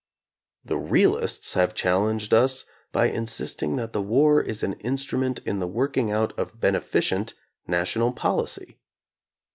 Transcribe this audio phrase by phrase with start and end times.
[0.65, 5.67] The realists have challenged us by insisting that the war is an instrument in the
[5.67, 7.35] working out of beneficent
[7.67, 8.79] national policy.